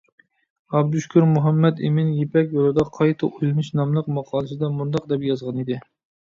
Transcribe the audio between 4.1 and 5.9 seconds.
ماقالىسىدە مۇنداق دەپ يازغانىدى.